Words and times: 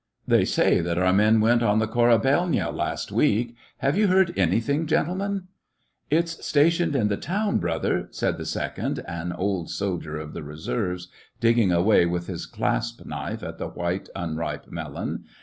They 0.27 0.45
say 0.45 0.79
that 0.81 0.97
our 0.97 1.13
men 1.13 1.41
went 1.41 1.61
on 1.61 1.77
the 1.77 1.85
Korabelnaya 1.87 2.71
last 2.75 3.11
week. 3.11 3.55
Have 3.77 3.95
you 3.95 4.07
heard 4.07 4.33
anything, 4.35 4.87
gentle 4.87 5.13
men 5.13 5.43
'* 5.77 6.09
It's 6.09 6.43
stationed 6.43 6.95
in 6.95 7.07
the 7.07 7.17
town, 7.17 7.59
brother," 7.59 8.07
said 8.09 8.39
the 8.39 8.45
second, 8.47 9.03
an 9.07 9.31
old 9.31 9.69
soldier 9.69 10.17
of 10.17 10.33
the 10.33 10.41
reserves, 10.41 11.09
digging 11.39 11.71
away 11.71 12.07
with 12.07 12.25
his 12.25 12.47
clasp 12.47 13.05
knife 13.05 13.43
at 13.43 13.59
the 13.59 13.67
white, 13.67 14.09
unripe 14.15 14.71
melon. 14.71 15.25